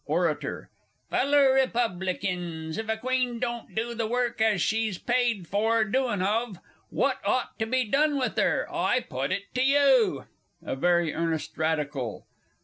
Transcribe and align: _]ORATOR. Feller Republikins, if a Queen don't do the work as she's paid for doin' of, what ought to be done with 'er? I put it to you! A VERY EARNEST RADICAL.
_]ORATOR. 0.09 0.69
Feller 1.11 1.53
Republikins, 1.53 2.79
if 2.79 2.89
a 2.89 2.97
Queen 2.97 3.37
don't 3.37 3.75
do 3.75 3.93
the 3.93 4.07
work 4.07 4.41
as 4.41 4.59
she's 4.59 4.97
paid 4.97 5.47
for 5.47 5.83
doin' 5.85 6.23
of, 6.23 6.57
what 6.89 7.19
ought 7.23 7.59
to 7.59 7.67
be 7.67 7.83
done 7.83 8.17
with 8.17 8.35
'er? 8.39 8.65
I 8.71 9.01
put 9.01 9.31
it 9.31 9.53
to 9.53 9.61
you! 9.61 10.25
A 10.65 10.75
VERY 10.75 11.13
EARNEST 11.13 11.55
RADICAL. 11.55 12.25